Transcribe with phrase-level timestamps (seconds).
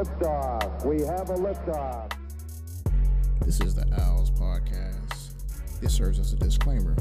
[0.00, 0.86] Liftoff.
[0.86, 2.10] We have a liftoff.
[3.44, 5.34] This is the Owls Podcast.
[5.82, 6.96] It serves as a disclaimer.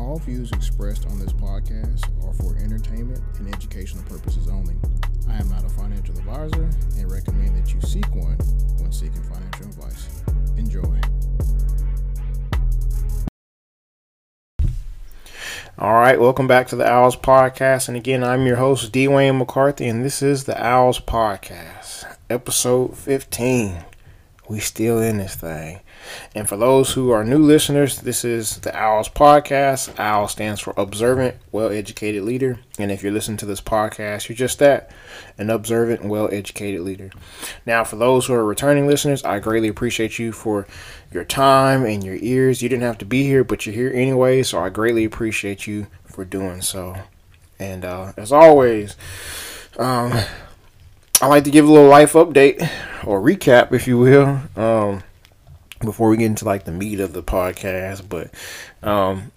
[0.00, 4.74] All views expressed on this podcast are for entertainment and educational purposes only.
[5.28, 6.68] I am not a financial advisor
[6.98, 8.38] and recommend that you seek one
[8.80, 10.24] when seeking financial advice.
[10.56, 11.00] Enjoy.
[15.78, 17.88] All right, welcome back to the Owls Podcast.
[17.88, 23.84] And again, I'm your host, Dwayne McCarthy, and this is the Owls Podcast, episode 15.
[24.48, 25.80] We still in this thing.
[26.34, 29.98] And for those who are new listeners, this is the Owls Podcast.
[30.00, 32.58] OWL stands for Observant, Well Educated Leader.
[32.78, 34.90] And if you're listening to this podcast, you're just that
[35.36, 37.10] an observant, well educated leader.
[37.66, 40.66] Now, for those who are returning listeners, I greatly appreciate you for
[41.12, 42.62] your time and your ears.
[42.62, 44.42] You didn't have to be here, but you're here anyway.
[44.42, 46.96] So I greatly appreciate you for doing so.
[47.58, 48.96] And uh, as always,
[49.78, 50.12] um,
[51.22, 52.68] I like to give a little life update
[53.04, 54.40] or recap, if you will.
[54.56, 55.04] Um,
[55.78, 58.08] before we get into like the meat of the podcast.
[58.08, 58.34] But
[58.82, 59.30] um,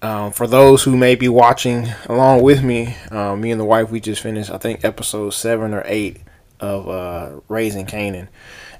[0.00, 3.90] um, for those who may be watching along with me, uh, me and the wife,
[3.90, 6.22] we just finished, I think, episode seven or eight
[6.58, 8.28] of uh, Raising Kanan.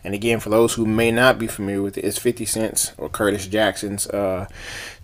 [0.03, 3.11] And again, for those who may not be familiar with it, it's 50 Cent's or
[3.11, 4.47] Curtis Jackson's uh,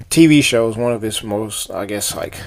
[0.09, 2.39] TV shows, one of his most, I guess, like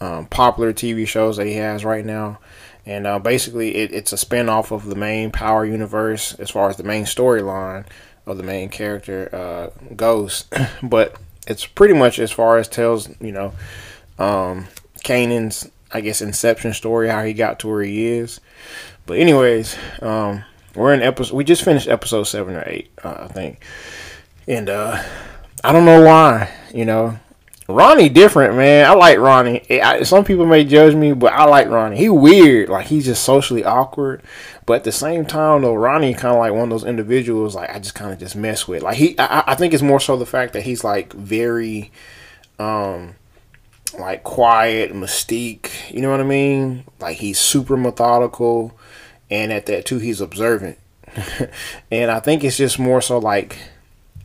[0.00, 2.40] um, popular TV shows that he has right now.
[2.86, 6.76] And uh, basically, it, it's a spinoff of the main Power universe as far as
[6.76, 7.84] the main storyline
[8.24, 10.52] of the main character, uh, Ghost.
[10.82, 13.52] but it's pretty much as far as tells, you know,
[14.18, 14.68] um,
[15.04, 18.40] Kanan's, I guess, inception story, how he got to where he is.
[19.04, 21.34] But anyways, um, we're in episode.
[21.34, 23.64] We just finished episode seven or eight, uh, I think,
[24.46, 25.02] and uh,
[25.62, 26.52] I don't know why.
[26.74, 27.18] You know,
[27.68, 28.88] Ronnie different, man.
[28.88, 29.62] I like Ronnie.
[29.70, 31.96] I, some people may judge me, but I like Ronnie.
[31.96, 34.22] He weird, like he's just socially awkward.
[34.66, 37.70] But at the same time, though, Ronnie kind of like one of those individuals like
[37.70, 38.82] I just kind of just mess with.
[38.82, 41.90] Like he, I, I think it's more so the fact that he's like very,
[42.60, 43.16] um,
[43.98, 45.92] like quiet, mystique.
[45.92, 46.84] You know what I mean?
[47.00, 48.78] Like he's super methodical,
[49.28, 50.78] and at that too, he's observant.
[51.90, 53.58] and I think it's just more so like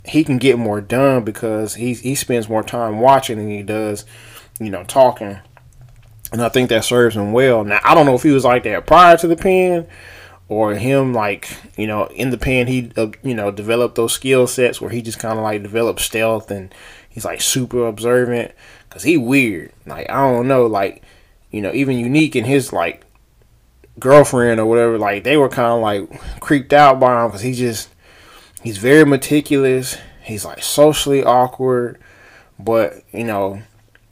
[0.05, 4.05] he can get more done because he he spends more time watching than he does,
[4.59, 5.39] you know, talking.
[6.31, 7.63] And I think that serves him well.
[7.63, 9.87] Now I don't know if he was like that prior to the pen
[10.51, 11.47] or him like
[11.77, 15.01] you know in the pen he uh, you know developed those skill sets where he
[15.01, 16.75] just kind of like developed stealth and
[17.07, 18.51] he's like super observant
[18.89, 21.03] because he weird like i don't know like
[21.51, 23.05] you know even unique in his like
[23.97, 27.53] girlfriend or whatever like they were kind of like creeped out by him because he
[27.53, 27.87] just
[28.63, 31.99] he's very meticulous he's like socially awkward
[32.59, 33.61] but you know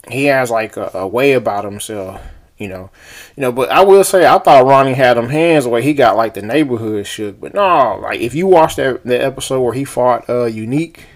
[0.08, 2.20] he has like a, a way about himself
[2.60, 2.90] you know,
[3.36, 3.50] you know.
[3.50, 6.42] But I will say, I thought Ronnie had them hands where he got like the
[6.42, 7.40] neighborhood shook.
[7.40, 11.06] But no, like if you watch that the episode where he fought uh Unique,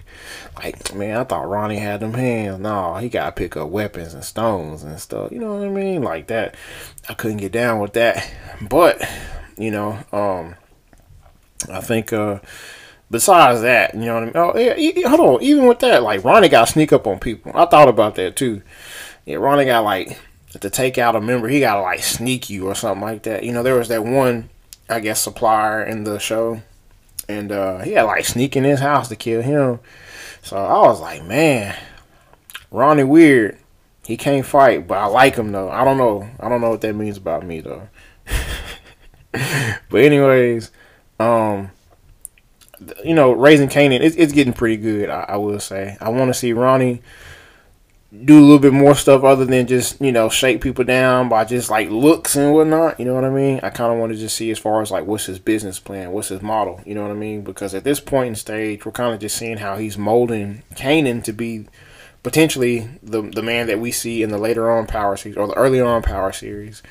[0.55, 2.59] like man, I thought Ronnie had them hands.
[2.59, 5.31] No, he got to pick up weapons and stones and stuff.
[5.31, 6.01] You know what I mean?
[6.01, 6.55] Like that,
[7.07, 8.29] I couldn't get down with that.
[8.59, 9.07] But
[9.55, 10.55] you know, um,
[11.71, 12.39] I think uh
[13.15, 14.33] besides that, you know what I mean?
[14.35, 15.41] Oh, yeah, hold on.
[15.41, 17.53] Even with that, like Ronnie got sneak up on people.
[17.55, 18.61] I thought about that too.
[19.25, 20.19] Yeah, Ronnie got like
[20.59, 23.45] to take out a member, he gotta like sneak you or something like that.
[23.45, 24.49] You know, there was that one,
[24.89, 26.61] I guess, supplier in the show,
[27.29, 29.79] and uh, he had like sneak in his house to kill him.
[30.41, 31.73] So I was like, man,
[32.69, 33.57] Ronnie Weird,
[34.05, 35.69] he can't fight, but I like him though.
[35.69, 37.87] I don't know, I don't know what that means about me though.
[39.31, 40.69] but anyways,
[41.17, 41.71] um,
[43.03, 45.09] you know, raising Kanan, it's, it's getting pretty good.
[45.09, 45.97] I, I will say.
[45.99, 47.01] I want to see Ronnie
[48.23, 51.43] do a little bit more stuff other than just you know shake people down by
[51.43, 52.99] just like looks and whatnot.
[52.99, 53.59] You know what I mean?
[53.63, 56.11] I kind of want to just see as far as like what's his business plan,
[56.11, 56.81] what's his model.
[56.85, 57.41] You know what I mean?
[57.41, 61.23] Because at this point in stage, we're kind of just seeing how he's molding Kanan
[61.23, 61.65] to be
[62.23, 65.53] potentially the the man that we see in the later on Power series or the
[65.55, 66.81] early on Power series.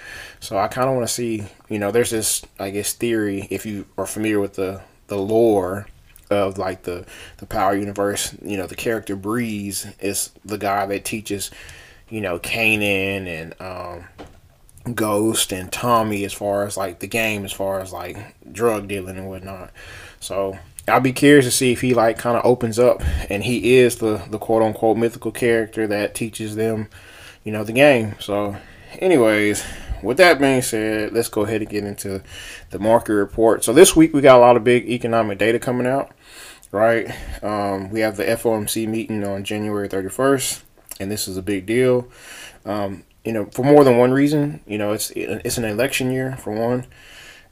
[0.40, 1.44] So I kind of want to see.
[1.69, 5.86] You know, there's this I guess theory if you are familiar with the the lore
[6.30, 7.04] of like the
[7.38, 8.34] the Power Universe.
[8.42, 11.50] You know, the character Breeze is the guy that teaches,
[12.08, 17.52] you know, Kanan and um, Ghost and Tommy as far as like the game, as
[17.52, 18.16] far as like
[18.52, 19.70] drug dealing and whatnot.
[20.20, 23.76] So I'll be curious to see if he like kind of opens up and he
[23.76, 26.88] is the the quote unquote mythical character that teaches them,
[27.42, 28.16] you know, the game.
[28.20, 28.56] So,
[28.98, 29.64] anyways,
[30.04, 32.22] with that being said, let's go ahead and get into
[32.70, 33.64] the market report.
[33.64, 36.12] So this week we got a lot of big economic data coming out,
[36.70, 37.10] right?
[37.42, 40.62] Um, we have the FOMC meeting on January 31st,
[41.00, 42.08] and this is a big deal.
[42.64, 44.60] Um, you know, for more than one reason.
[44.66, 46.86] You know, it's it's an election year for one,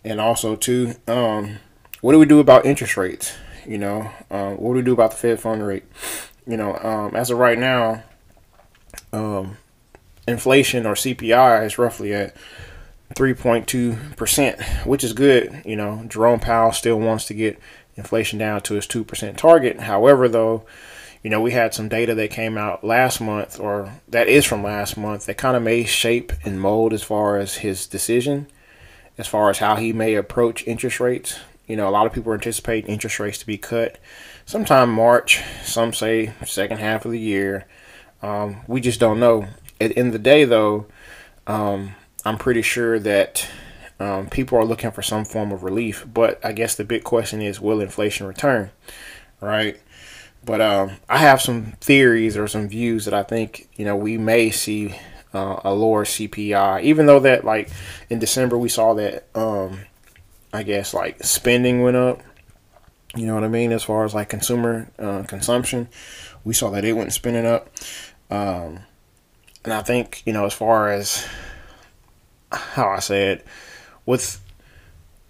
[0.05, 1.59] and also two, um,
[2.01, 3.35] what do we do about interest rates?
[3.67, 5.85] You know, um, what do we do about the Fed fund rate?
[6.47, 8.03] You know, um, as of right now,
[9.13, 9.57] um,
[10.27, 12.35] inflation or CPI is roughly at
[13.15, 15.63] 3.2%, which is good.
[15.65, 17.59] You know, Jerome Powell still wants to get
[17.97, 19.81] inflation down to his 2% target.
[19.81, 20.65] However, though,
[21.23, 24.63] you know, we had some data that came out last month, or that is from
[24.63, 28.47] last month, that kind of may shape and mold as far as his decision,
[29.19, 31.39] as far as how he may approach interest rates.
[31.67, 33.99] You know, a lot of people are anticipating interest rates to be cut
[34.47, 35.43] sometime March.
[35.65, 37.67] Some say second half of the year.
[38.21, 39.47] Um, we just don't know.
[39.83, 40.87] At the end of the day, though,
[41.47, 41.95] um,
[42.25, 43.49] I'm pretty sure that
[43.99, 46.07] um, people are looking for some form of relief.
[46.13, 48.71] But I guess the big question is, will inflation return?
[49.41, 49.81] Right.
[50.45, 54.19] But um, I have some theories or some views that I think you know we
[54.19, 54.97] may see
[55.33, 57.71] uh, a lower CPI, even though that like
[58.11, 59.81] in December we saw that um,
[60.53, 62.21] I guess like spending went up.
[63.15, 63.73] You know what I mean?
[63.73, 65.89] As far as like consumer uh, consumption,
[66.45, 67.69] we saw that it went spinning up.
[68.31, 68.81] Um,
[69.65, 71.27] and I think you know as far as
[72.51, 73.47] how I say it,
[74.07, 74.41] with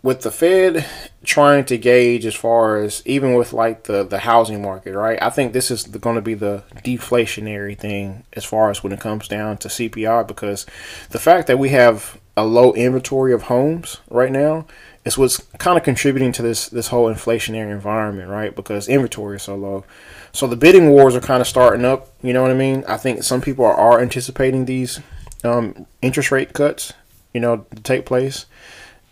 [0.02, 0.84] with the Fed
[1.24, 5.18] trying to gauge as far as even with like the the housing market, right?
[5.22, 9.00] I think this is going to be the deflationary thing as far as when it
[9.00, 10.66] comes down to CPI because
[11.10, 14.66] the fact that we have a low inventory of homes right now
[15.04, 18.54] is what's kind of contributing to this this whole inflationary environment, right?
[18.54, 19.84] Because inventory is so low.
[20.32, 22.84] So the bidding wars are kind of starting up, you know what I mean?
[22.88, 25.00] I think some people are, are anticipating these
[25.44, 26.94] um, interest rate cuts,
[27.34, 28.46] you know, to take place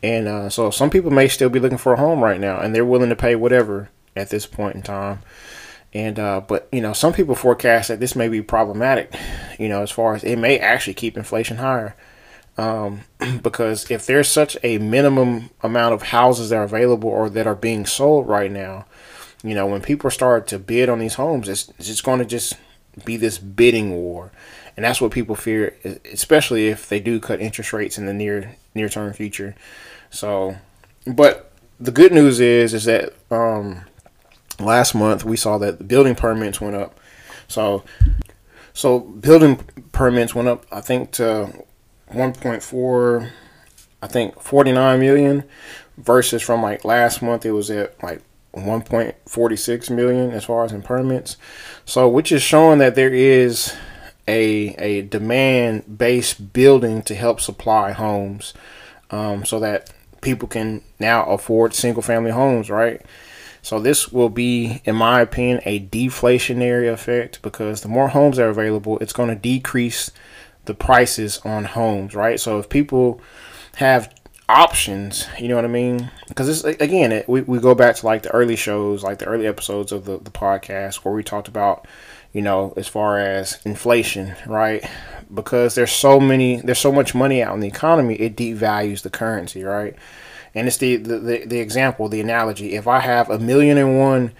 [0.03, 2.75] and uh, so some people may still be looking for a home right now, and
[2.75, 5.21] they're willing to pay whatever at this point in time.
[5.93, 9.13] And uh, but you know, some people forecast that this may be problematic.
[9.59, 11.97] You know, as far as it may actually keep inflation higher.
[12.61, 13.01] Um,
[13.43, 17.55] because if there's such a minimum amount of houses that are available or that are
[17.55, 18.85] being sold right now,
[19.43, 22.27] you know, when people start to bid on these homes, it's, it's just going to
[22.27, 22.55] just
[23.07, 24.31] be this bidding war,
[24.77, 25.75] and that's what people fear,
[26.13, 29.55] especially if they do cut interest rates in the near near term future.
[30.11, 30.57] So,
[31.07, 33.87] but the good news is is that um,
[34.59, 36.99] last month we saw that the building permits went up.
[37.49, 37.85] So,
[38.75, 39.57] so building
[39.93, 40.67] permits went up.
[40.71, 41.65] I think to
[42.11, 43.31] 1.4,
[44.03, 45.45] I think 49 million
[45.97, 48.23] versus from like last month it was at like
[48.55, 51.37] 1.46 million as far as in permits.
[51.85, 53.75] So, which is showing that there is
[54.27, 58.55] a a demand based building to help supply homes,
[59.11, 63.03] um, so that people can now afford single family homes, right?
[63.63, 68.49] So this will be, in my opinion, a deflationary effect because the more homes are
[68.49, 70.11] available, it's going to decrease
[70.65, 72.39] the prices on homes, right?
[72.39, 73.21] So if people
[73.77, 74.13] have
[74.49, 76.11] options, you know what I mean?
[76.29, 79.27] Because it's again, it, we, we go back to like the early shows, like the
[79.27, 81.87] early episodes of the, the podcast where we talked about,
[82.33, 84.85] you know, as far as inflation, right?
[85.33, 89.11] because there's so many there's so much money out in the economy it devalues the
[89.11, 89.97] currency right
[90.55, 93.99] and it's the the, the, the example the analogy if i have a million and
[93.99, 94.33] one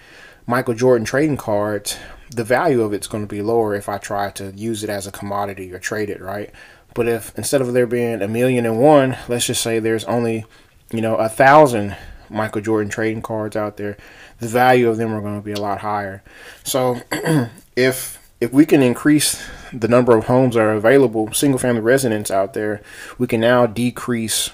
[0.45, 1.97] michael jordan trading cards
[2.31, 5.07] the value of it's going to be lower if i try to use it as
[5.07, 6.51] a commodity or trade it right
[6.93, 10.45] but if instead of there being a million and one let's just say there's only
[10.91, 11.95] you know a thousand
[12.29, 13.97] michael jordan trading cards out there
[14.39, 16.23] the value of them are going to be a lot higher
[16.63, 16.99] so
[17.75, 22.31] if if we can increase the number of homes that are available, single family residents
[22.31, 22.81] out there,
[23.19, 24.49] we can now decrease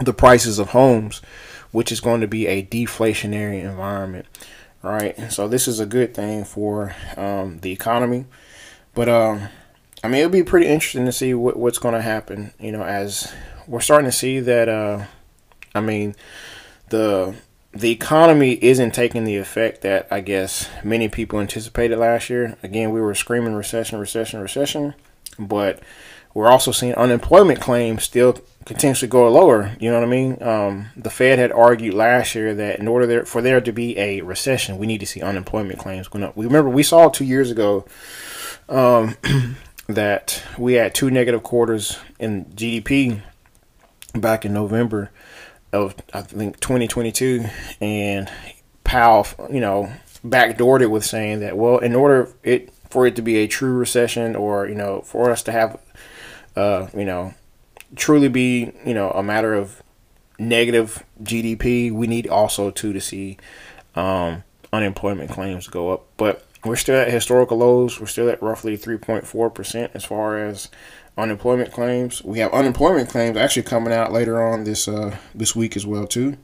[0.00, 1.22] the prices of homes,
[1.70, 4.26] which is going to be a deflationary environment.
[4.82, 5.30] Right.
[5.30, 8.24] So this is a good thing for um, the economy.
[8.94, 9.48] But um,
[10.02, 12.82] I mean, it'll be pretty interesting to see what, what's going to happen, you know,
[12.82, 13.32] as
[13.66, 15.04] we're starting to see that, uh,
[15.74, 16.16] I mean,
[16.88, 17.34] the
[17.72, 22.56] the economy isn't taking the effect that I guess many people anticipated last year.
[22.62, 24.94] Again, we were screaming recession, recession, recession,
[25.38, 25.80] but
[26.34, 29.76] we're also seeing unemployment claims still continuously go lower.
[29.80, 30.42] You know what I mean?
[30.42, 33.98] Um, the Fed had argued last year that in order there, for there to be
[33.98, 36.36] a recession, we need to see unemployment claims going up.
[36.36, 37.84] We remember we saw two years ago
[38.68, 39.16] um,
[39.88, 43.22] that we had two negative quarters in GDP
[44.14, 45.10] back in November
[45.72, 47.44] of I think 2022,
[47.80, 48.30] and
[48.84, 49.92] Powell, you know,
[50.24, 53.72] backdoored it with saying that well, in order it for it to be a true
[53.72, 55.78] recession, or you know, for us to have,
[56.56, 57.34] uh, you know,
[57.96, 59.82] truly be you know a matter of
[60.38, 63.36] negative GDP, we need also too to see
[63.94, 64.42] um,
[64.72, 68.00] unemployment claims go up, but we're still at historical lows.
[68.00, 70.68] We're still at roughly 3.4% as far as
[71.16, 72.22] unemployment claims.
[72.24, 76.06] We have unemployment claims actually coming out later on this uh, this week as well
[76.06, 76.36] too,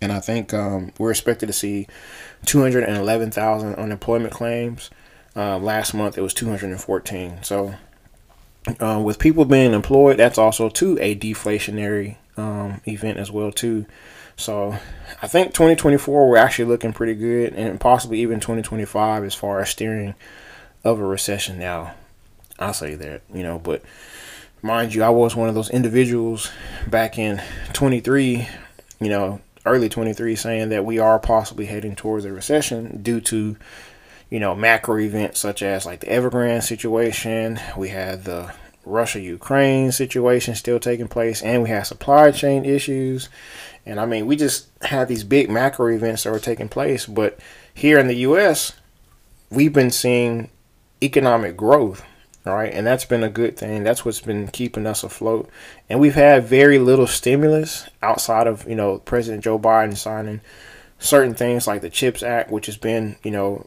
[0.00, 1.86] and I think um, we're expected to see
[2.46, 4.90] 211,000 unemployment claims.
[5.34, 7.42] Uh, last month it was 214.
[7.42, 7.74] So
[8.80, 13.86] uh, with people being employed, that's also too a deflationary um, event as well too.
[14.36, 14.76] So
[15.20, 19.70] I think 2024 we're actually looking pretty good, and possibly even 2025 as far as
[19.70, 20.14] steering
[20.84, 21.58] of a recession.
[21.58, 21.94] Now,
[22.58, 23.82] I'll say that you know, but
[24.62, 26.50] mind you, I was one of those individuals
[26.88, 27.42] back in
[27.72, 28.48] 23,
[29.00, 33.56] you know, early 23, saying that we are possibly heading towards a recession due to
[34.32, 37.60] you know macro events such as like the Evergrande situation.
[37.76, 38.54] We had the
[38.86, 43.28] Russia Ukraine situation still taking place, and we have supply chain issues.
[43.84, 47.04] And I mean, we just had these big macro events that were taking place.
[47.04, 47.38] But
[47.74, 48.72] here in the U.S.,
[49.50, 50.48] we've been seeing
[51.02, 52.02] economic growth,
[52.46, 52.72] right?
[52.72, 53.82] And that's been a good thing.
[53.82, 55.50] That's what's been keeping us afloat.
[55.90, 60.40] And we've had very little stimulus outside of, you know, President Joe Biden signing
[60.98, 63.66] certain things like the CHIPS Act, which has been, you know,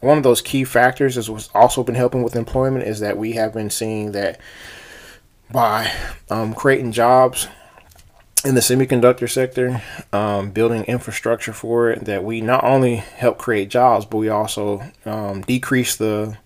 [0.00, 3.32] one of those key factors is what's also been helping with employment is that we
[3.32, 4.40] have been seeing that
[5.50, 5.92] by
[6.30, 7.48] um, creating jobs
[8.44, 13.68] in the semiconductor sector, um, building infrastructure for it, that we not only help create
[13.68, 16.36] jobs, but we also um, decrease the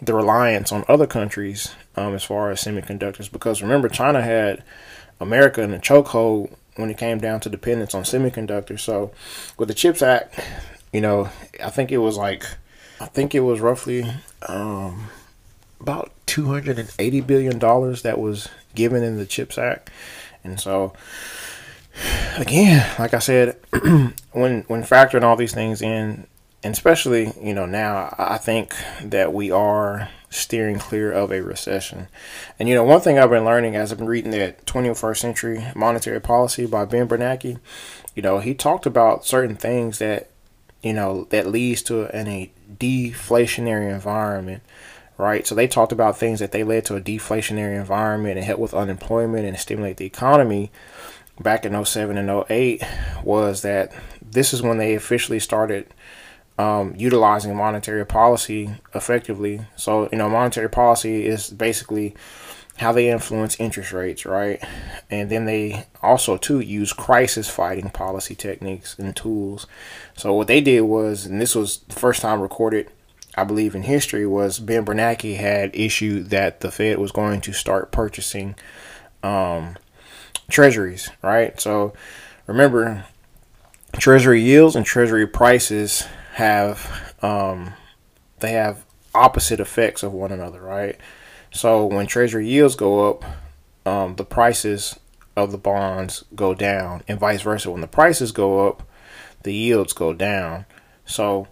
[0.00, 3.30] the reliance on other countries um, as far as semiconductors.
[3.30, 4.62] Because remember, China had
[5.20, 8.80] America in a chokehold when it came down to dependence on semiconductors.
[8.80, 9.10] So
[9.56, 10.38] with the CHIPS Act,
[10.92, 11.30] you know,
[11.62, 12.44] I think it was like
[13.00, 14.04] I think it was roughly
[14.48, 15.08] um,
[15.80, 19.90] about two hundred and eighty billion dollars that was given in the CHIPS Act,
[20.44, 20.92] and so
[22.36, 23.56] again, like I said,
[24.32, 26.26] when when factoring all these things in,
[26.62, 32.08] and especially you know now, I think that we are steering clear of a recession.
[32.58, 35.66] And you know, one thing I've been learning as I've been reading that 21st Century
[35.74, 37.58] Monetary Policy by Ben Bernanke,
[38.14, 40.30] you know, he talked about certain things that
[40.82, 44.62] you know that leads to an, deflationary environment
[45.18, 45.46] right?
[45.46, 48.72] So they talked about things that they led to a deflationary environment and help with
[48.72, 50.70] unemployment and stimulate the economy
[51.40, 52.82] back in 07 and 08
[53.22, 55.92] was that this is when they officially started
[56.56, 59.60] um, utilizing monetary policy effectively.
[59.76, 62.14] So you know monetary policy is basically
[62.78, 64.62] how they influence interest rates, right?
[65.10, 69.66] And then they also too use crisis fighting policy techniques and tools.
[70.16, 72.90] So what they did was, and this was the first time recorded,
[73.36, 77.52] I believe in history, was Ben Bernanke had issued that the Fed was going to
[77.52, 78.54] start purchasing
[79.22, 79.76] um,
[80.48, 81.60] treasuries, right?
[81.60, 81.94] So
[82.46, 83.06] remember,
[83.94, 87.74] treasury yields and treasury prices have um,
[88.38, 90.96] they have opposite effects of one another, right?
[91.50, 93.24] So when treasury yields go up,
[93.86, 94.98] um, the prices
[95.36, 97.70] of the bonds go down, and vice versa.
[97.70, 98.82] When the prices go up,
[99.44, 100.66] the yields go down.
[101.04, 101.48] So,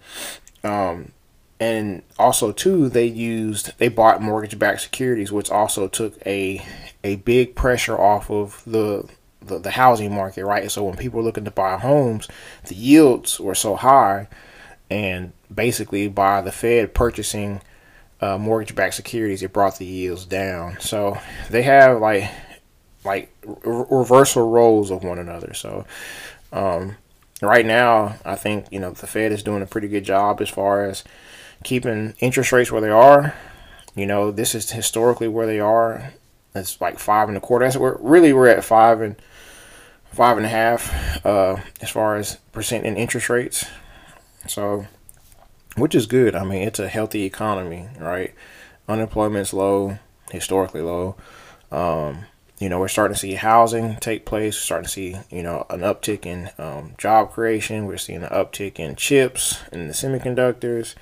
[0.64, 1.12] um,
[1.58, 6.64] and also too, they used they bought mortgage-backed securities, which also took a
[7.02, 9.08] a big pressure off of the
[9.40, 10.70] the, the housing market, right?
[10.70, 12.28] So when people were looking to buy homes,
[12.66, 14.28] the yields were so high,
[14.90, 17.62] and basically by the Fed purchasing
[18.20, 20.78] uh, mortgage-backed securities, it brought the yields down.
[20.80, 21.18] So
[21.50, 22.30] they have like
[23.04, 25.54] like re- reversal roles of one another.
[25.54, 25.86] So
[26.52, 26.96] um,
[27.40, 30.48] right now, I think you know the Fed is doing a pretty good job as
[30.48, 31.04] far as
[31.64, 33.34] keeping interest rates where they are.
[33.94, 36.12] You know, this is historically where they are.
[36.54, 37.64] It's like five and a quarter.
[37.64, 39.16] That's we're really we're at five and
[40.12, 43.66] five and a half uh, as far as percent in interest rates.
[44.48, 44.86] So
[45.76, 46.34] which is good.
[46.34, 48.34] I mean, it's a healthy economy, right?
[48.88, 49.98] Unemployment's low,
[50.30, 51.16] historically low.
[51.70, 52.26] Um,
[52.58, 54.56] you know, we're starting to see housing take place.
[54.56, 57.86] We're starting to see, you know, an uptick in um, job creation.
[57.86, 60.94] We're seeing an uptick in chips and the semiconductors.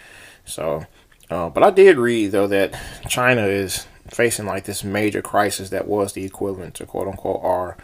[0.44, 0.86] So,
[1.30, 2.78] uh, but I did read though that
[3.08, 7.76] China is facing like this major crisis that was the equivalent to quote unquote our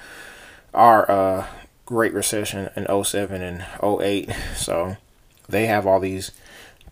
[0.75, 1.47] our uh,
[1.87, 4.31] Great Recession in 07 and 08.
[4.57, 4.97] So
[5.49, 6.33] they have all these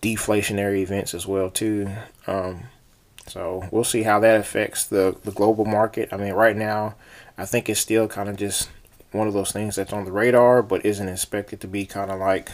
[0.01, 1.89] deflationary events as well too.
[2.27, 2.63] Um,
[3.27, 6.09] so we'll see how that affects the the global market.
[6.11, 6.95] I mean, right now,
[7.37, 8.69] I think it's still kind of just
[9.11, 12.19] one of those things that's on the radar, but isn't expected to be kind of
[12.19, 12.51] like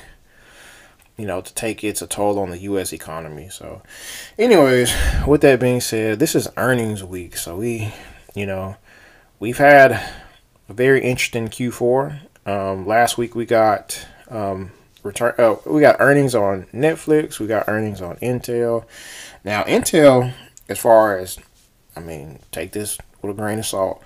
[1.17, 2.93] you know to take its a toll on the U.S.
[2.93, 3.49] economy.
[3.49, 3.81] So,
[4.37, 4.93] anyways,
[5.25, 7.93] with that being said, this is earnings week, so we,
[8.33, 8.75] you know,
[9.39, 9.91] we've had
[10.67, 12.19] a very interesting Q4.
[12.45, 14.71] Um, last week we got um,
[15.05, 15.33] return.
[15.37, 17.39] Oh, we got earnings on Netflix.
[17.39, 18.85] We got earnings on Intel.
[19.43, 20.33] Now, Intel,
[20.67, 21.39] as far as
[21.95, 24.03] I mean, take this with a grain of salt.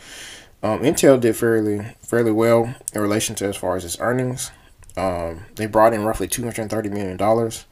[0.61, 4.51] Um, Intel did fairly fairly well in relation to as far as its earnings.
[4.97, 7.65] Um, they brought in roughly two hundred thirty million dollars.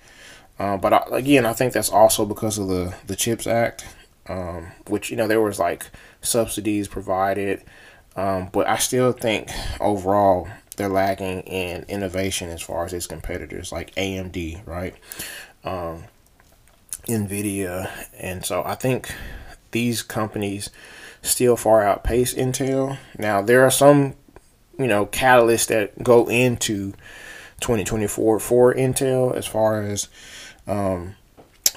[0.58, 3.86] Uh, but I, again, I think that's also because of the the Chips Act,
[4.28, 5.92] um, which you know there was like
[6.22, 7.62] subsidies provided,
[8.16, 13.72] um, but I still think overall they're lagging in innovation as far as its competitors
[13.72, 14.96] like AMD, right?
[15.64, 16.06] Um,
[17.08, 19.14] Nvidia, and so I think
[19.72, 20.70] these companies
[21.22, 22.98] still far outpace Intel.
[23.18, 24.16] Now there are some,
[24.78, 26.94] you know, catalysts that go into
[27.60, 30.08] 2024 for Intel as far as
[30.68, 31.16] um,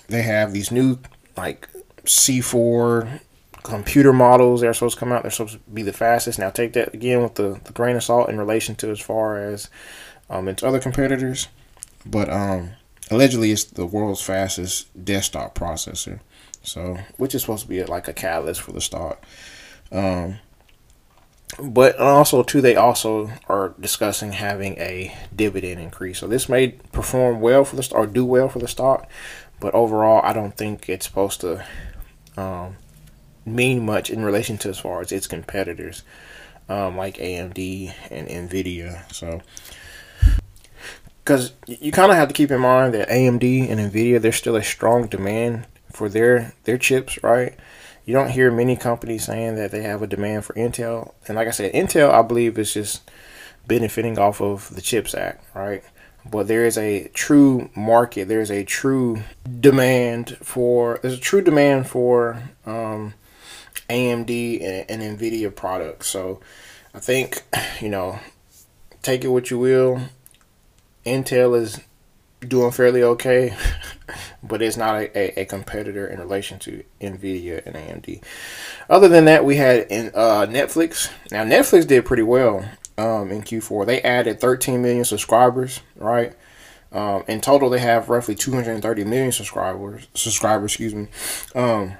[0.08, 0.98] they have these new
[1.36, 1.68] like
[2.04, 3.20] C4
[3.62, 5.22] computer models that are supposed to come out.
[5.22, 6.38] They're supposed to be the fastest.
[6.38, 9.38] Now take that again with the, the grain of salt in relation to as far
[9.38, 9.68] as
[10.28, 11.48] um, its other competitors,
[12.06, 12.70] but um,
[13.10, 16.20] allegedly it's the world's fastest desktop processor.
[16.62, 19.24] So, which is supposed to be like a catalyst for the stock.
[19.90, 20.38] Um,
[21.58, 26.18] but also too, they also are discussing having a dividend increase.
[26.18, 29.08] So this may perform well for the stock or do well for the stock,
[29.58, 31.64] but overall, I don't think it's supposed to
[32.36, 32.76] um,
[33.44, 36.02] mean much in relation to as far as its competitors,
[36.68, 39.12] um, like AMD and Nvidia.
[39.12, 39.40] So
[41.24, 44.56] because you kind of have to keep in mind that AMD and Nvidia there's still
[44.56, 47.56] a strong demand for their their chips, right?
[48.04, 51.46] You don't hear many companies saying that they have a demand for Intel, and like
[51.46, 53.08] I said, Intel I believe is just
[53.66, 55.84] benefiting off of the Chips Act, right?
[56.28, 58.26] But there is a true market.
[58.26, 59.22] There is a true
[59.60, 60.98] demand for.
[61.00, 63.14] There's a true demand for um,
[63.88, 66.08] AMD and, and Nvidia products.
[66.08, 66.40] So
[66.94, 67.42] I think
[67.80, 68.18] you know,
[69.02, 70.00] take it what you will.
[71.06, 71.80] Intel is
[72.46, 73.54] doing fairly okay,
[74.42, 78.22] but it's not a, a, a, competitor in relation to Nvidia and AMD.
[78.88, 81.10] Other than that, we had in uh, Netflix.
[81.30, 82.64] Now Netflix did pretty well
[82.98, 83.86] um, in Q4.
[83.86, 86.34] They added 13 million subscribers, right?
[86.92, 90.08] Um, in total, they have roughly 230 million subscribers.
[90.14, 91.08] Subscribers, excuse me.
[91.54, 91.94] Um,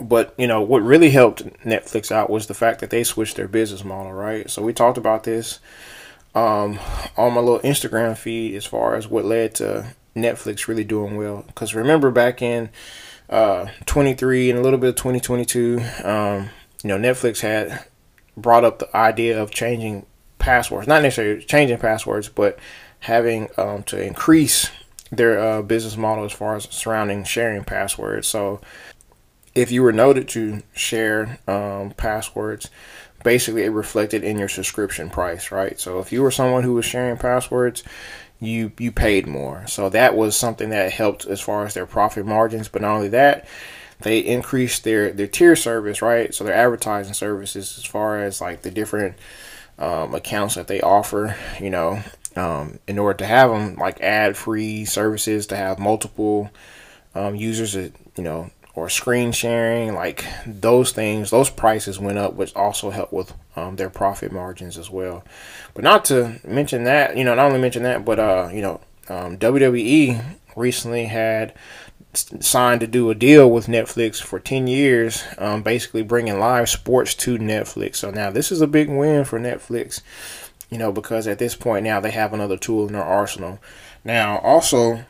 [0.00, 3.48] but you know what really helped Netflix out was the fact that they switched their
[3.48, 4.50] business model, right?
[4.50, 5.60] So we talked about this
[6.34, 6.78] um,
[7.16, 11.44] on my little Instagram feed as far as what led to Netflix really doing well.
[11.46, 12.70] Because remember back in
[13.28, 16.50] uh, 23 and a little bit of 2022, um,
[16.82, 17.84] you know, Netflix had
[18.36, 20.06] brought up the idea of changing
[20.38, 22.58] passwords, not necessarily changing passwords, but
[23.00, 24.70] having um, to increase
[25.10, 28.26] their uh, business model as far as surrounding sharing passwords.
[28.26, 28.60] So
[29.54, 32.70] if you were noted to share um, passwords,
[33.22, 35.78] basically it reflected in your subscription price, right?
[35.78, 37.82] So if you were someone who was sharing passwords,
[38.40, 39.66] you you paid more.
[39.68, 42.68] So that was something that helped as far as their profit margins.
[42.68, 43.46] But not only that,
[44.00, 46.34] they increased their their tier service, right?
[46.34, 49.16] So their advertising services as far as like the different
[49.78, 52.02] um, accounts that they offer, you know,
[52.34, 56.50] um, in order to have them like ad free services to have multiple
[57.14, 62.34] um, users that you know or screen sharing, like those things, those prices went up,
[62.34, 65.24] which also helped with um, their profit margins as well.
[65.74, 68.80] But not to mention that, you know, not only mention that, but uh, you know,
[69.08, 70.22] um, WWE
[70.56, 71.52] recently had
[72.14, 77.14] signed to do a deal with Netflix for 10 years, um, basically bringing live sports
[77.14, 77.96] to Netflix.
[77.96, 80.02] So now this is a big win for Netflix,
[80.70, 83.58] you know, because at this point now they have another tool in their arsenal.
[84.04, 85.04] Now, also,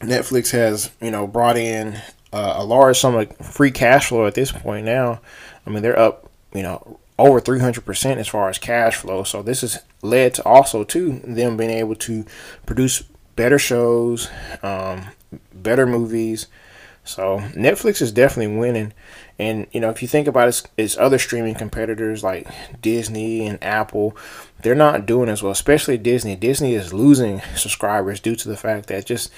[0.00, 2.00] Netflix has, you know, brought in
[2.32, 5.20] uh, a large sum of free cash flow at this point now.
[5.66, 9.22] I mean, they're up, you know, over 300% as far as cash flow.
[9.22, 12.24] So this has led to also to them being able to
[12.66, 13.02] produce
[13.36, 14.28] better shows,
[14.62, 15.06] um,
[15.52, 16.46] better movies.
[17.04, 18.92] So Netflix is definitely winning.
[19.38, 22.48] And you know, if you think about its, its other streaming competitors like
[22.80, 24.16] Disney and Apple,
[24.62, 25.52] they're not doing as well.
[25.52, 26.36] Especially Disney.
[26.36, 29.32] Disney is losing subscribers due to the fact that just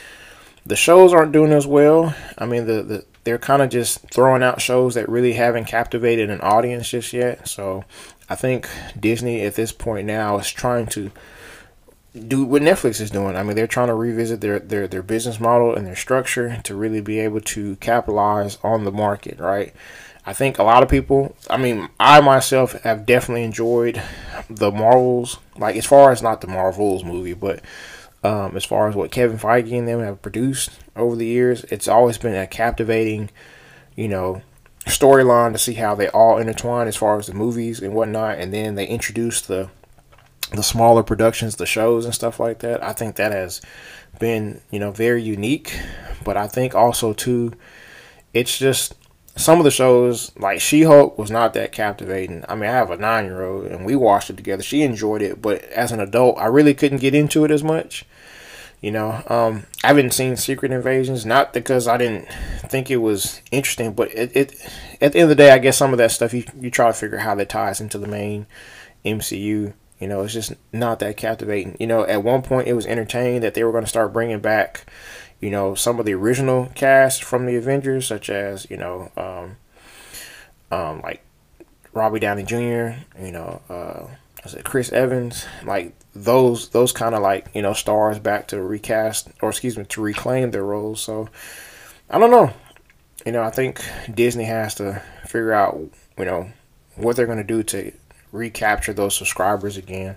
[0.67, 2.15] the shows aren't doing as well.
[2.39, 6.31] I mean, the, the they're kind of just throwing out shows that really haven't captivated
[6.31, 7.49] an audience just yet.
[7.49, 7.85] So
[8.29, 11.11] I think Disney at this point now is trying to
[12.29, 13.35] do what Netflix is doing.
[13.35, 16.75] I mean, they're trying to revisit their, their, their business model and their structure to
[16.75, 19.75] really be able to capitalize on the market, right?
[20.27, 24.01] I think a lot of people, I mean, I myself have definitely enjoyed
[24.49, 27.61] the Marvels, like as far as not the Marvels movie, but
[28.25, 31.87] um, as far as what Kevin Feige and them have produced over the years, it's
[31.87, 33.31] always been a captivating,
[33.95, 34.41] you know,
[34.87, 38.39] storyline to see how they all intertwine as far as the movies and whatnot.
[38.39, 39.71] And then they introduce the
[40.53, 42.83] the smaller productions, the shows and stuff like that.
[42.83, 43.61] I think that has
[44.19, 45.79] been, you know, very unique.
[46.25, 47.53] But I think also too,
[48.33, 48.95] it's just
[49.37, 52.45] some of the shows, like She Hulk, was not that captivating.
[52.49, 54.63] I mean, I have a nine year old and we watched it together.
[54.63, 58.07] She enjoyed it, but as an adult, I really couldn't get into it as much.
[58.85, 62.29] You know, um, I haven't seen Secret Invasions, not because I didn't
[62.69, 64.71] think it was interesting, but it, it
[65.01, 66.89] at the end of the day, I guess some of that stuff you, you try
[66.89, 68.47] to figure how that ties into the main
[69.03, 69.73] MCU.
[69.99, 71.79] You know, it's just not that captivating.
[71.81, 74.41] You know, at one point it was entertaining that they were going to start bringing
[74.41, 74.85] back
[75.41, 79.57] you know, some of the original cast from the Avengers, such as, you know, um,
[80.71, 81.23] um, like
[81.93, 84.07] Robbie Downey Jr., you know, uh,
[84.65, 89.51] Chris Evans, like those those kind of like you know stars back to recast or
[89.51, 91.01] excuse me to reclaim their roles.
[91.01, 91.29] So
[92.11, 92.53] I don't know.
[93.25, 93.81] You know, I think
[94.13, 95.81] Disney has to figure out
[96.19, 96.51] you know
[96.97, 97.93] what they're going to do to
[98.33, 100.17] recapture those subscribers again.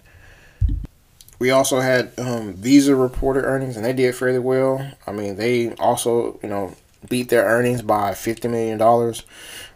[1.40, 4.92] We also had um, Visa reported earnings, and they did fairly well.
[5.06, 6.76] I mean, they also, you know,
[7.08, 8.82] beat their earnings by $50 million.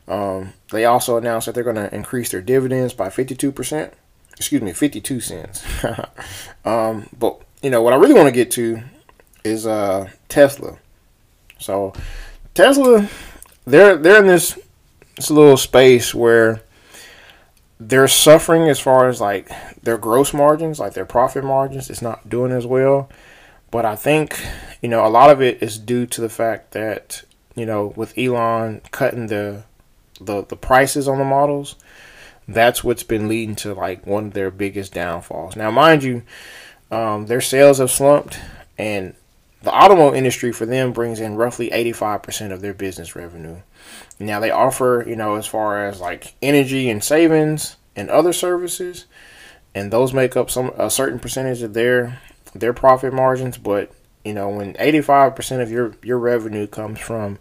[0.08, 3.92] Um, they also announced that they're going to increase their dividends by 52%.
[4.38, 5.63] Excuse me, 52 cents.
[6.65, 8.82] um, but, you know, what I really want to get to
[9.44, 10.78] is uh, Tesla.
[11.60, 11.94] So,
[12.54, 13.08] Tesla,
[13.65, 14.60] they're, they're in this,
[15.15, 16.63] this little space where
[17.80, 19.50] they're suffering as far as like
[19.82, 23.10] their gross margins, like their profit margins, it's not doing as well.
[23.72, 24.39] But I think,
[24.82, 27.24] you know, a lot of it is due to the fact that,
[27.56, 29.63] you know, with Elon cutting the
[30.20, 31.76] the, the prices on the models,
[32.47, 35.56] that's what's been leading to like one of their biggest downfalls.
[35.56, 36.23] Now, mind you,
[36.89, 38.39] um, their sales have slumped,
[38.77, 39.15] and
[39.62, 43.58] the automobile industry for them brings in roughly 85% of their business revenue.
[44.19, 49.06] Now they offer, you know, as far as like energy and savings and other services,
[49.73, 52.19] and those make up some a certain percentage of their
[52.54, 53.58] their profit margins.
[53.58, 53.91] But
[54.25, 57.39] you know, when 85% of your your revenue comes from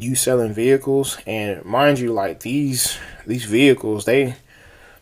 [0.00, 4.36] you selling vehicles, and mind you, like these these vehicles, they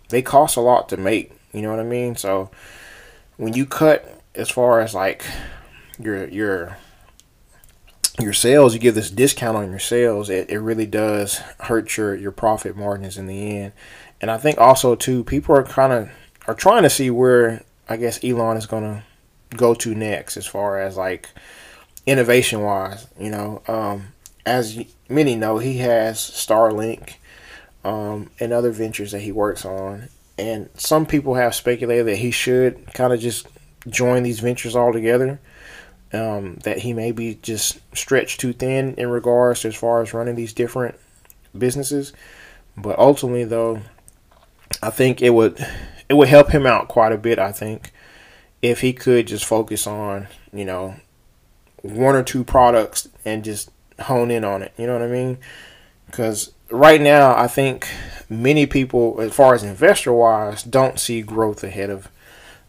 [0.08, 1.32] they cost a lot to make.
[1.52, 2.16] You know what I mean?
[2.16, 2.50] So
[3.36, 5.24] when you cut as far as like
[5.98, 6.76] your your
[8.20, 12.16] your sales, you give this discount on your sales, it, it really does hurt your,
[12.16, 13.72] your profit margins in the end.
[14.20, 16.10] And I think also too, people are kind of
[16.48, 19.04] are trying to see where I guess Elon is gonna
[19.56, 21.28] go to next as far as like
[22.06, 23.06] innovation wise.
[23.18, 24.08] You know, um,
[24.48, 27.14] as many know, he has Starlink
[27.84, 30.08] um, and other ventures that he works on.
[30.36, 33.46] And some people have speculated that he should kind of just
[33.88, 35.40] join these ventures all together
[36.12, 40.14] um, that he may be just stretched too thin in regards to as far as
[40.14, 40.96] running these different
[41.56, 42.12] businesses.
[42.76, 43.82] But ultimately, though,
[44.82, 45.64] I think it would
[46.08, 47.38] it would help him out quite a bit.
[47.38, 47.92] I think
[48.62, 50.94] if he could just focus on you know
[51.82, 54.72] one or two products and just hone in on it.
[54.76, 55.38] You know what I mean?
[56.06, 57.88] Because right now, I think
[58.28, 62.08] many people, as far as investor wise, don't see growth ahead of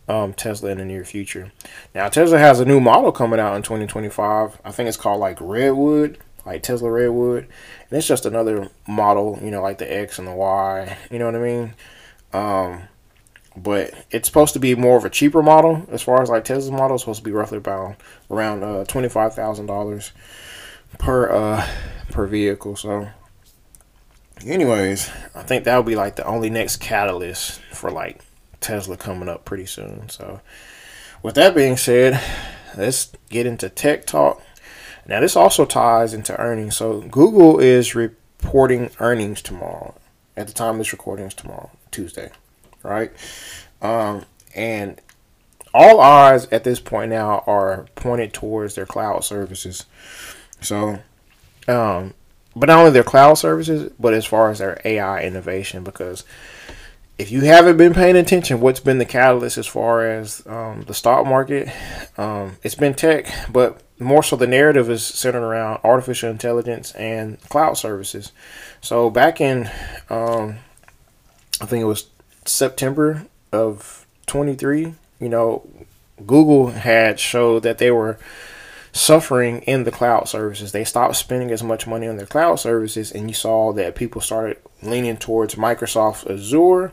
[0.07, 1.51] um, Tesla in the near future.
[1.93, 4.59] Now, Tesla has a new model coming out in 2025.
[4.63, 7.43] I think it's called like Redwood, like Tesla Redwood.
[7.89, 10.97] And it's just another model, you know, like the X and the Y.
[11.11, 11.73] You know what I mean?
[12.33, 12.83] Um,
[13.55, 16.71] but it's supposed to be more of a cheaper model as far as like Tesla's
[16.71, 16.95] model.
[16.95, 17.95] It's supposed to be roughly about
[18.31, 20.11] around uh, $25,000
[20.97, 21.67] per uh,
[22.11, 22.75] per vehicle.
[22.75, 23.09] So,
[24.45, 28.21] anyways, I think that'll be like the only next catalyst for like
[28.59, 30.09] Tesla coming up pretty soon.
[30.09, 30.41] So,
[31.23, 32.21] with that being said,
[32.77, 34.41] let's get into tech talk.
[35.05, 36.77] Now, this also ties into earnings.
[36.77, 39.95] So, Google is reporting earnings tomorrow.
[40.37, 42.31] At the time this recording is tomorrow, Tuesday,
[42.81, 43.11] right?
[43.81, 44.25] Um,
[44.55, 45.01] and
[45.73, 49.85] all eyes at this point now are pointed towards their cloud services.
[50.61, 50.99] So,
[51.67, 52.13] um,
[52.55, 56.23] but not only their cloud services, but as far as their AI innovation, because
[57.17, 60.93] if you haven't been paying attention, what's been the catalyst as far as um, the
[60.93, 61.67] stock market?
[62.17, 67.39] Um, it's been tech, but more so the narrative is centered around artificial intelligence and
[67.49, 68.31] cloud services.
[68.79, 69.69] So back in,
[70.09, 70.59] um,
[71.61, 72.07] I think it was
[72.45, 75.67] September of 23, you know,
[76.25, 78.17] Google had showed that they were
[78.91, 80.71] suffering in the cloud services.
[80.71, 84.21] They stopped spending as much money on their cloud services, and you saw that people
[84.21, 86.91] started leaning towards Microsoft Azure,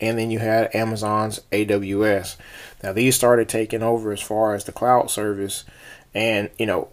[0.00, 2.36] and then you had Amazon's AWS.
[2.82, 5.64] Now, these started taking over as far as the cloud service,
[6.14, 6.88] and you know,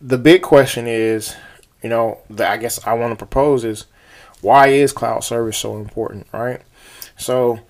[0.00, 1.34] the big question is,
[1.82, 3.86] you know, that I guess I want to propose is
[4.40, 6.62] why is cloud service so important, right?
[7.16, 7.60] So,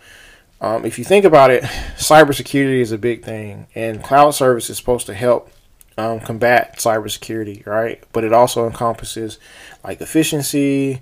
[0.61, 1.63] um, if you think about it,
[1.97, 5.51] cybersecurity is a big thing, and cloud service is supposed to help
[5.99, 8.03] um, combat cybersecurity, right?
[8.13, 9.39] But it also encompasses
[9.83, 11.01] like efficiency,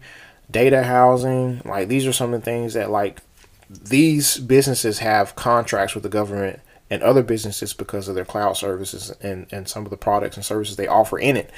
[0.50, 1.62] data housing.
[1.64, 3.20] Like these are some of the things that like
[3.68, 9.10] these businesses have contracts with the government and other businesses because of their cloud services
[9.20, 11.50] and, and some of the products and services they offer in it.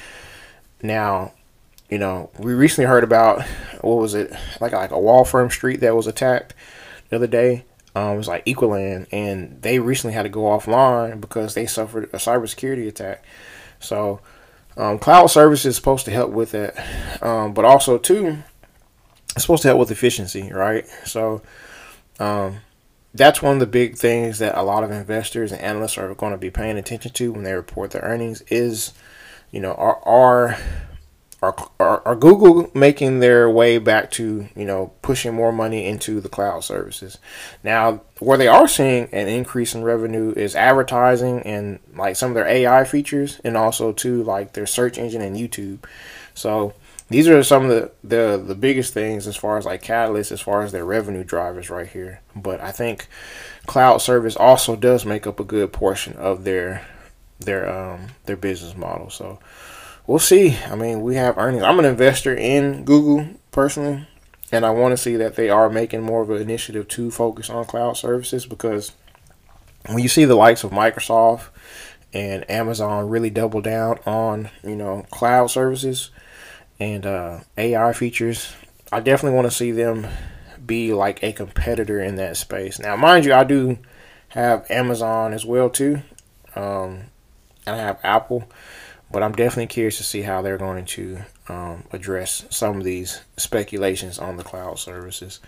[0.81, 1.33] Now,
[1.89, 3.43] you know, we recently heard about
[3.81, 6.53] what was it like like a Waltham Street that was attacked
[7.09, 7.65] the other day.
[7.97, 12.03] Um, it was like EquiLend, and they recently had to go offline because they suffered
[12.05, 13.23] a cybersecurity attack.
[13.79, 14.19] So,
[14.75, 18.37] um, cloud service is supposed to help with that, um, but also too,
[19.31, 20.85] it's supposed to help with efficiency, right?
[21.05, 21.41] So,
[22.19, 22.57] um,
[23.15, 26.33] that's one of the big things that a lot of investors and analysts are going
[26.33, 28.93] to be paying attention to when they report their earnings is,
[29.49, 30.57] you know, are, are
[31.41, 36.19] are, are, are Google making their way back to you know pushing more money into
[36.19, 37.19] the cloud services?
[37.63, 42.35] Now, where they are seeing an increase in revenue is advertising and like some of
[42.35, 45.79] their AI features, and also too like their search engine and YouTube.
[46.33, 46.73] So
[47.09, 50.41] these are some of the, the the biggest things as far as like catalysts as
[50.41, 52.21] far as their revenue drivers right here.
[52.35, 53.07] But I think
[53.67, 56.87] cloud service also does make up a good portion of their
[57.39, 59.11] their um their business model.
[59.11, 59.39] So
[60.07, 60.57] we'll see.
[60.65, 61.63] I mean, we have earnings.
[61.63, 64.07] I'm an investor in Google personally,
[64.51, 67.49] and I want to see that they are making more of an initiative to focus
[67.49, 68.93] on cloud services because
[69.87, 71.49] when you see the likes of Microsoft
[72.13, 76.09] and Amazon really double down on you know cloud services
[76.79, 78.55] and uh, AI features,
[78.91, 80.07] I definitely want to see them
[80.65, 82.79] be like a competitor in that space.
[82.79, 83.77] Now, mind you, I do
[84.29, 86.01] have Amazon as well too,
[86.55, 87.03] um,
[87.65, 88.47] and I have Apple.
[89.11, 93.21] But I'm definitely curious to see how they're going to um, address some of these
[93.37, 95.39] speculations on the cloud services.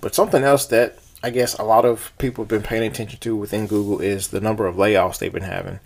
[0.00, 3.36] But something else that I guess a lot of people have been paying attention to
[3.36, 5.78] within Google is the number of layoffs they've been having,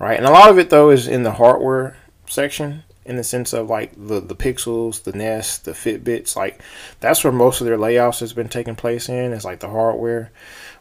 [0.00, 0.16] right?
[0.16, 1.96] And a lot of it though is in the hardware
[2.26, 6.60] section, in the sense of like the the Pixels, the Nest, the Fitbits, like
[6.98, 9.32] that's where most of their layoffs has been taking place in.
[9.32, 10.32] Is like the hardware.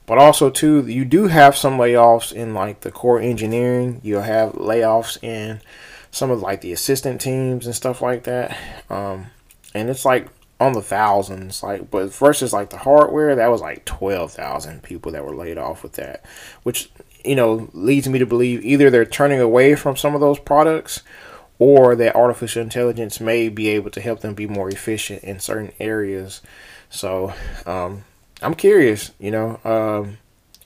[0.09, 4.01] But also too, you do have some layoffs in like the core engineering.
[4.03, 5.61] You'll have layoffs in
[6.09, 8.57] some of like the assistant teams and stuff like that.
[8.89, 9.27] Um,
[9.75, 10.27] and it's like
[10.59, 11.61] on the thousands.
[11.61, 15.59] Like, but versus like the hardware, that was like twelve thousand people that were laid
[15.59, 16.25] off with that,
[16.63, 16.89] which
[17.23, 21.03] you know leads me to believe either they're turning away from some of those products
[21.59, 25.71] or that artificial intelligence may be able to help them be more efficient in certain
[25.79, 26.41] areas.
[26.89, 27.31] So,
[27.67, 28.05] um,
[28.41, 29.11] I'm curious.
[29.19, 30.17] You know, um,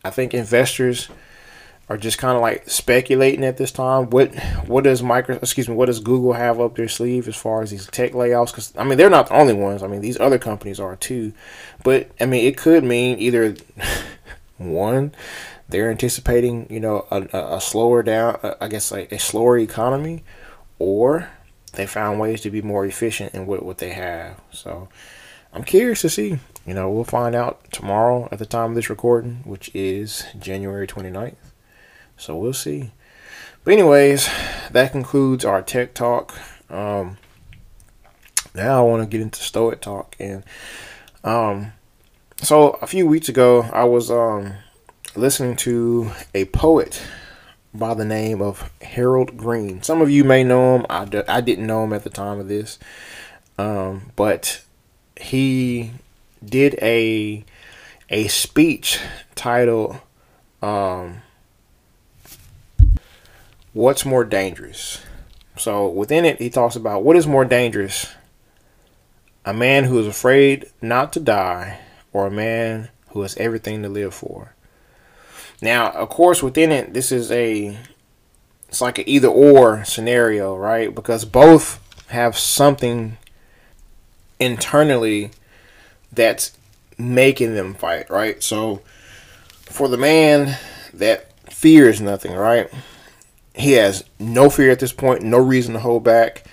[0.04, 1.10] I think investors
[1.90, 4.10] are just kind of like speculating at this time.
[4.10, 4.34] What
[4.68, 7.72] what does micro excuse me what does Google have up their sleeve as far as
[7.72, 8.48] these tech layoffs?
[8.52, 9.84] Because I mean they're not the only ones.
[9.84, 11.34] I mean these other companies are too.
[11.84, 13.56] But I mean it could mean either
[14.58, 15.14] one
[15.70, 20.24] they're anticipating you know a, a slower down I guess like a slower economy,
[20.80, 21.30] or
[21.74, 24.40] they found ways to be more efficient in what what they have.
[24.52, 24.90] So
[25.52, 26.40] I'm curious to see.
[26.66, 30.88] You know, we'll find out tomorrow at the time of this recording, which is January
[30.88, 31.36] 29th.
[32.16, 32.92] So we'll see.
[33.64, 34.30] But anyways,
[34.72, 36.34] that concludes our tech talk.
[36.70, 37.18] Um,
[38.56, 40.44] now I want to get into Stoic talk, and
[41.24, 41.74] um,
[42.38, 44.54] so a few weeks ago I was um
[45.16, 47.02] listening to a poet
[47.74, 49.82] by the name of Harold Green.
[49.82, 50.86] Some of you may know him.
[50.90, 52.78] I, d- I didn't know him at the time of this,
[53.58, 54.64] um, but
[55.20, 55.92] he
[56.46, 57.44] did a
[58.10, 59.00] a speech
[59.36, 59.98] titled
[60.62, 61.22] um,
[63.74, 65.00] "What's More Dangerous."
[65.58, 68.14] So within it, he talks about what is more dangerous:
[69.46, 71.80] a man who is afraid not to die,
[72.12, 74.54] or a man who has everything to live for.
[75.62, 77.78] Now, of course, within it, this is a
[78.68, 80.94] it's like an either or scenario, right?
[80.94, 83.18] Because both have something
[84.40, 85.32] internally
[86.14, 86.58] that's
[86.98, 88.42] making them fight, right?
[88.42, 88.82] So
[89.66, 90.58] for the man
[90.94, 92.70] that fears nothing, right?
[93.56, 96.44] He has no fear at this point, no reason to hold back.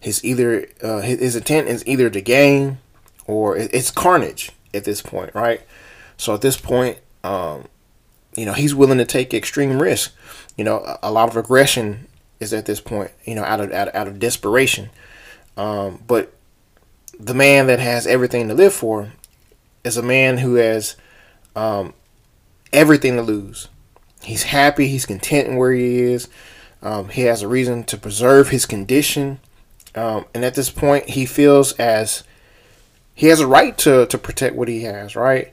[0.00, 2.78] His either uh, his, his intent is either to gain
[3.26, 5.62] or it's carnage at this point, right?
[6.16, 7.66] So at this point, um,
[8.36, 10.14] you know, he's willing to take extreme risk.
[10.56, 12.06] You know, a, a lot of aggression
[12.40, 14.90] is at this point, you know, out of out, out of desperation.
[15.56, 16.32] Um, but
[17.18, 19.12] the man that has everything to live for
[19.84, 20.96] is a man who has
[21.54, 21.94] um,
[22.72, 23.68] everything to lose.
[24.22, 24.88] He's happy.
[24.88, 26.28] He's content in where he is.
[26.82, 29.38] Um, he has a reason to preserve his condition.
[29.94, 32.22] Um, and at this point, he feels as
[33.14, 35.52] he has a right to, to protect what he has, right?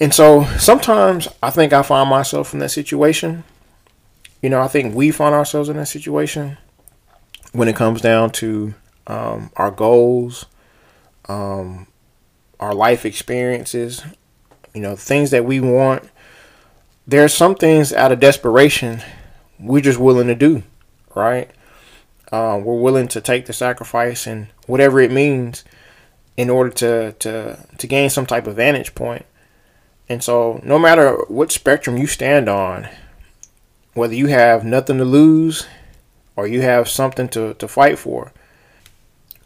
[0.00, 3.44] And so sometimes I think I find myself in that situation.
[4.40, 6.58] you know, I think we find ourselves in that situation
[7.52, 8.74] when it comes down to
[9.06, 10.44] um, our goals,
[11.28, 11.86] um,
[12.60, 14.02] our life experiences,
[14.74, 16.08] you know, things that we want.
[17.06, 19.02] There are some things out of desperation
[19.58, 20.62] we're just willing to do,
[21.14, 21.50] right?
[22.32, 25.64] Uh, we're willing to take the sacrifice and whatever it means
[26.36, 29.24] in order to, to, to gain some type of vantage point.
[30.08, 32.88] And so, no matter what spectrum you stand on,
[33.94, 35.66] whether you have nothing to lose
[36.36, 38.32] or you have something to, to fight for,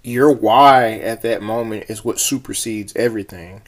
[0.02, 3.62] your why at that moment is what supersedes everything.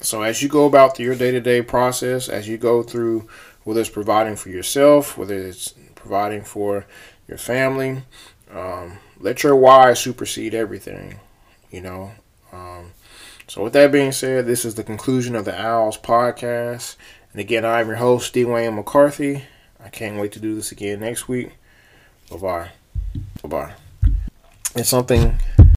[0.00, 3.28] So, as you go about your day to day process, as you go through
[3.64, 6.86] whether it's providing for yourself, whether it's providing for
[7.28, 8.02] your family,
[8.50, 11.20] um, let your why supersede everything,
[11.70, 12.12] you know.
[12.52, 12.92] Um,
[13.46, 16.96] so, with that being said, this is the conclusion of the Owls podcast.
[17.32, 19.44] And again, I'm your host, Dwayne McCarthy.
[19.82, 21.52] I can't wait to do this again next week.
[22.30, 22.68] Bye bye.
[23.42, 23.72] Bye bye.
[24.74, 25.36] It's something